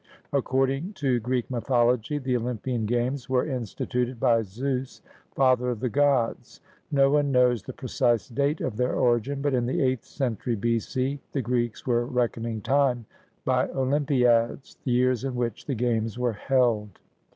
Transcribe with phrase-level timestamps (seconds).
[0.33, 5.03] According to Greek mythology the Olympian Games were instituted by Zeus,
[5.35, 6.59] father of the gods.
[6.89, 11.19] No one knows the precise date of their origin, but in the eighth century B.C.
[11.33, 13.05] the Greeks were reckoning time
[13.45, 16.97] by Oljnnpiads, the years in which the Games were held.